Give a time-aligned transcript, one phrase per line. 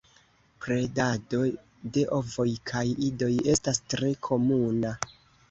[0.63, 1.41] Predado
[1.97, 4.97] de ovoj kaj idoj estas tre komuna.